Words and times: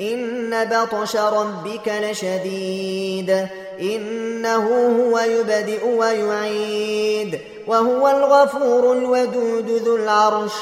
إن 0.00 0.64
بطش 0.64 1.16
ربك 1.16 1.92
لشديد 2.02 3.46
إنه 3.80 4.66
هو 5.00 5.18
يبدئ 5.18 5.86
ويعيد 5.88 7.40
وهو 7.66 8.08
الغفور 8.08 8.92
الودود 8.92 9.70
ذو 9.70 9.96
العرش 9.96 10.52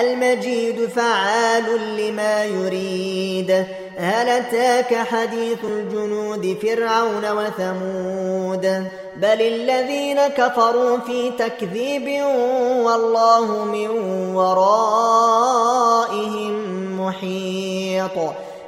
المجيد 0.00 0.86
فعال 0.86 1.96
لما 1.96 2.44
يريد 2.44 3.66
هل 3.96 4.28
اتاك 4.28 4.94
حديث 4.94 5.64
الجنود 5.64 6.56
فرعون 6.62 7.30
وثمود 7.30 8.86
بل 9.16 9.42
الذين 9.42 10.28
كفروا 10.28 10.98
في 10.98 11.30
تكذيب 11.38 12.24
والله 12.84 13.64
من 13.64 13.88
ورائهم 14.34 15.32
محيط 17.00 18.18